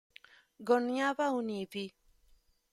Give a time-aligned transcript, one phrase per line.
[0.67, 1.73] Goiânia: Univ.